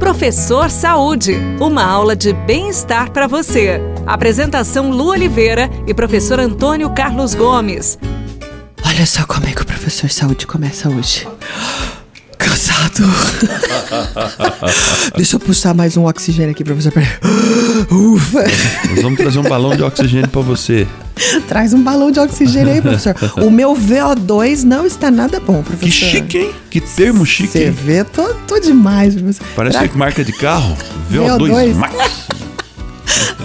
[0.00, 3.78] Professor Saúde, uma aula de bem-estar para você.
[4.06, 7.98] Apresentação Lu Oliveira e professor Antônio Carlos Gomes.
[8.84, 11.28] Olha só como é que o professor Saúde começa hoje.
[12.40, 13.04] Cansado.
[15.14, 16.92] Deixa eu puxar mais um oxigênio aqui, professor.
[17.92, 18.44] Ufa.
[18.90, 20.86] Nós vamos trazer um balão de oxigênio para você.
[21.46, 23.14] Traz um balão de oxigênio aí, professor.
[23.42, 25.84] O meu VO2 não está nada bom, professor.
[25.84, 26.50] Que chique, hein?
[26.70, 27.48] Que termo chique.
[27.52, 29.46] Você vê, tô, tô demais, professor.
[29.54, 30.76] Parece Pra- que marca de carro.
[31.12, 31.74] VO2, VO2.
[31.74, 31.94] Max.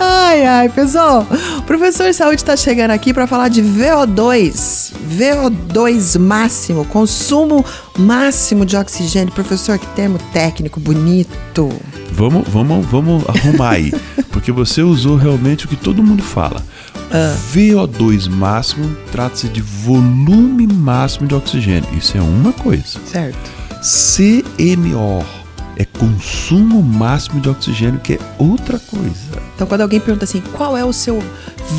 [0.00, 1.26] Ai, ai, pessoal.
[1.58, 4.92] O professor Saúde está chegando aqui para falar de VO2.
[5.18, 7.64] VO2 máximo, consumo
[7.98, 9.32] máximo de oxigênio.
[9.32, 11.70] Professor, que termo técnico bonito.
[12.12, 13.92] Vamos, vamos, vamos arrumar aí.
[14.30, 16.62] Porque você usou realmente o que todo mundo fala.
[17.52, 21.88] VO2 máximo trata-se de volume máximo de oxigênio.
[21.96, 22.98] Isso é uma coisa.
[23.06, 23.50] Certo.
[23.80, 25.24] CMO
[25.76, 29.43] é consumo máximo de oxigênio, que é outra coisa.
[29.54, 31.22] Então, quando alguém pergunta assim, qual é o seu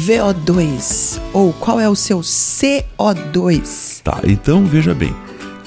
[0.06, 1.20] VO2?
[1.34, 4.02] Ou qual é o seu CO2?
[4.04, 5.16] Tá, então veja bem.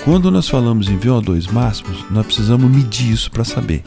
[0.05, 3.83] Quando nós falamos em VO2 máximos, nós precisamos medir isso para saber.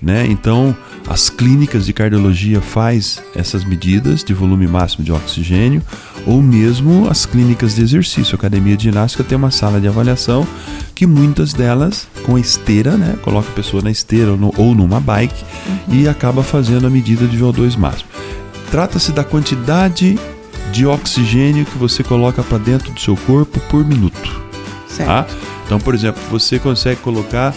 [0.00, 0.26] Né?
[0.26, 0.76] Então,
[1.08, 5.82] as clínicas de cardiologia faz essas medidas de volume máximo de oxigênio,
[6.26, 8.34] ou mesmo as clínicas de exercício.
[8.34, 10.46] A academia de ginástica tem uma sala de avaliação
[10.94, 13.16] que muitas delas com a esteira, né?
[13.22, 15.44] Coloca a pessoa na esteira ou, no- ou numa bike
[15.88, 18.08] e acaba fazendo a medida de VO2 máximo.
[18.70, 20.18] Trata-se da quantidade
[20.72, 24.42] de oxigênio que você coloca para dentro do seu corpo por minuto.
[24.88, 25.06] Certo.
[25.08, 25.26] Tá?
[25.64, 27.54] Então, por exemplo, você consegue colocar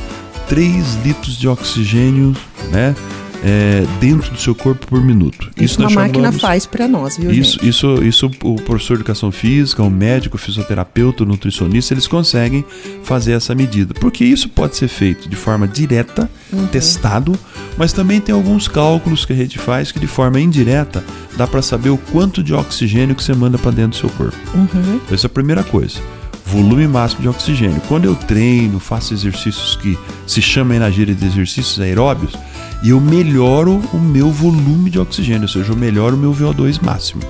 [0.48, 2.36] 3 litros de oxigênio
[2.72, 2.96] né,
[3.44, 5.50] é, dentro do seu corpo por minuto.
[5.58, 7.70] Isso, nós uma máquina chamamos- faz para nós, viu, Isso, gente?
[7.70, 12.66] isso, isso o professor de educação física, o médico, o fisioterapeuta, o nutricionista, eles conseguem
[13.04, 13.94] fazer essa medida.
[13.94, 16.68] Porque isso pode ser feito de forma direta, Uhum.
[16.68, 17.38] testado,
[17.78, 21.04] mas também tem alguns cálculos que a gente faz que de forma indireta
[21.38, 24.36] dá para saber o quanto de oxigênio que você manda para dentro do seu corpo.
[24.54, 25.00] Uhum.
[25.12, 26.00] Essa é a primeira coisa.
[26.46, 27.80] Volume máximo de oxigênio.
[27.88, 32.34] Quando eu treino, faço exercícios que se chamam na gíria de exercícios aeróbios,
[32.82, 36.82] e eu melhoro o meu volume de oxigênio, ou seja, eu melhoro o meu VO2
[36.82, 37.22] máximo.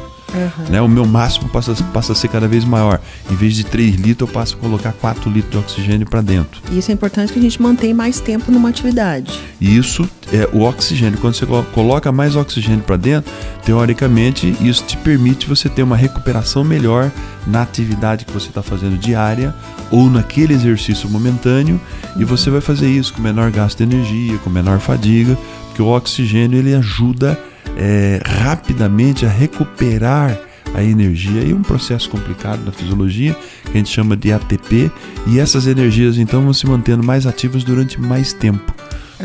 [0.70, 0.82] Né?
[0.82, 3.00] O meu máximo passa, passa a ser cada vez maior.
[3.32, 6.62] Em vez de 3 litros, eu passo a colocar 4 litros de oxigênio para dentro.
[6.72, 9.40] E isso é importante que a gente mantenha mais tempo numa atividade.
[9.60, 11.18] E isso é o oxigênio.
[11.20, 13.32] Quando você colo- coloca mais oxigênio para dentro,
[13.66, 17.12] teoricamente, isso te permite você ter uma recuperação melhor
[17.48, 19.54] na atividade que você está fazendo diária
[19.92, 21.80] ou naquele exercício momentâneo.
[22.18, 25.88] E você vai fazer isso com menor gasto de energia, com menor fadiga, porque o
[25.88, 27.40] oxigênio ele ajuda
[27.80, 30.38] é, rapidamente a recuperar
[30.76, 34.92] a energia e um processo complicado na fisiologia que a gente chama de ATP
[35.26, 38.74] e essas energias então vão se mantendo mais ativas durante mais tempo.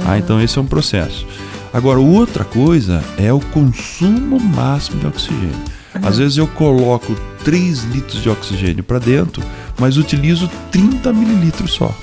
[0.06, 1.26] Ah, então esse é um processo.
[1.72, 5.64] Agora, outra coisa é o consumo máximo de oxigênio.
[6.02, 9.42] Às vezes eu coloco 3 litros de oxigênio para dentro,
[9.78, 11.94] mas utilizo 30 mililitros só.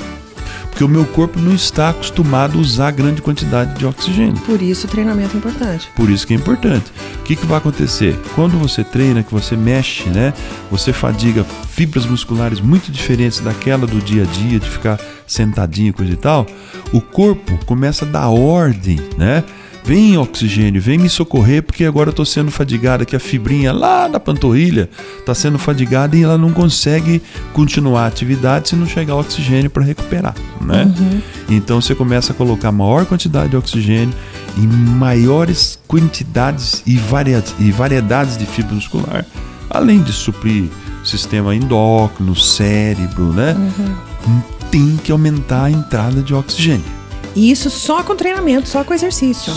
[0.81, 4.42] Porque o meu corpo não está acostumado a usar grande quantidade de oxigênio.
[4.42, 5.88] Por isso, o treinamento é importante.
[5.96, 6.92] Por isso que é importante.
[7.19, 8.19] O que, que vai acontecer?
[8.34, 10.34] Quando você treina, que você mexe, né?
[10.72, 16.14] Você fadiga fibras musculares muito diferentes daquela do dia a dia, de ficar sentadinho, coisa
[16.14, 16.47] e tal.
[16.91, 19.44] O corpo começa a dar ordem, né?
[19.84, 24.08] Vem oxigênio, vem me socorrer, porque agora eu estou sendo fadigada, que a fibrinha lá
[24.08, 24.88] da panturrilha
[25.19, 27.22] está sendo fadigada e ela não consegue
[27.52, 30.86] continuar a atividade se não chegar oxigênio para recuperar, né?
[31.50, 34.14] Então você começa a colocar maior quantidade de oxigênio
[34.56, 39.25] em maiores quantidades e, varia e variedades de fibra muscular,
[39.70, 40.70] além de suprir
[41.02, 43.56] o sistema endócrino, cérebro, né?
[44.70, 47.01] Tem que aumentar a entrada de oxigênio.
[47.36, 49.53] E isso só com treinamento, só com exercício.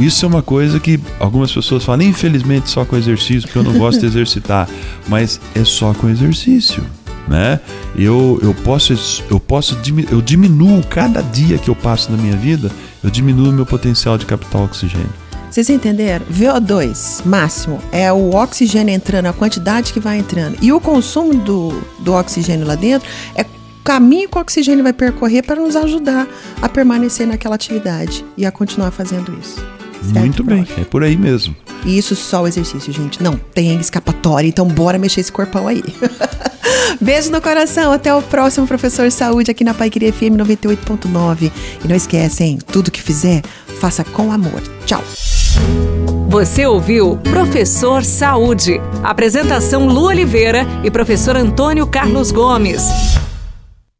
[0.00, 3.78] Isso é uma coisa que algumas pessoas falam, infelizmente só com exercício, porque eu não
[3.78, 4.68] gosto de exercitar,
[5.06, 6.84] mas é só com exercício,
[7.28, 7.60] né?
[7.96, 8.94] Eu, eu posso
[9.30, 9.78] eu posso
[10.10, 12.70] eu diminuo cada dia que eu passo na minha vida,
[13.04, 15.10] eu diminuo o meu potencial de captar oxigênio.
[15.52, 16.24] Vocês entenderam?
[16.32, 20.56] VO2 máximo é o oxigênio entrando, a quantidade que vai entrando.
[20.62, 23.44] E o consumo do, do oxigênio lá dentro é
[23.82, 26.26] caminho que o oxigênio vai percorrer para nos ajudar
[26.60, 29.56] a permanecer naquela atividade e a continuar fazendo isso.
[30.02, 30.80] Certo, Muito bem, prof?
[30.80, 31.54] é por aí mesmo.
[31.84, 33.22] E isso só o exercício, gente.
[33.22, 35.82] Não tem escapatória, então bora mexer esse corpão aí.
[37.00, 41.50] Beijo no coração, até o próximo Professor Saúde aqui na Paiqueria FM 98.9.
[41.84, 42.58] E não esquece, hein?
[42.72, 43.42] Tudo que fizer,
[43.80, 44.60] faça com amor.
[44.86, 45.02] Tchau.
[46.28, 48.80] Você ouviu Professor Saúde.
[49.02, 52.82] Apresentação Lu Oliveira e professor Antônio Carlos Gomes.